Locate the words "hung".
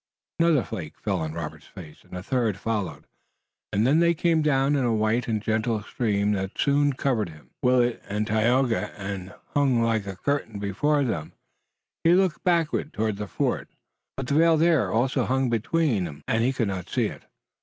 9.53-9.83, 15.25-15.51